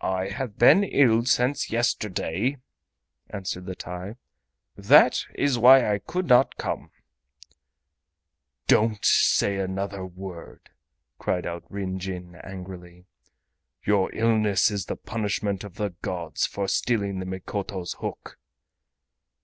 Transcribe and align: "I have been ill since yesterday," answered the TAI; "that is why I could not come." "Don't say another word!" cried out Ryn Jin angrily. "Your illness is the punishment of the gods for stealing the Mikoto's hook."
"I 0.00 0.26
have 0.30 0.58
been 0.58 0.82
ill 0.82 1.24
since 1.24 1.70
yesterday," 1.70 2.56
answered 3.30 3.66
the 3.66 3.76
TAI; 3.76 4.16
"that 4.76 5.24
is 5.36 5.56
why 5.56 5.88
I 5.94 6.00
could 6.00 6.26
not 6.26 6.56
come." 6.56 6.90
"Don't 8.66 9.04
say 9.04 9.58
another 9.58 10.04
word!" 10.04 10.70
cried 11.20 11.46
out 11.46 11.62
Ryn 11.70 12.00
Jin 12.00 12.34
angrily. 12.42 13.06
"Your 13.84 14.12
illness 14.12 14.68
is 14.72 14.86
the 14.86 14.96
punishment 14.96 15.62
of 15.62 15.76
the 15.76 15.90
gods 16.02 16.44
for 16.44 16.66
stealing 16.66 17.20
the 17.20 17.24
Mikoto's 17.26 17.92
hook." 18.00 18.40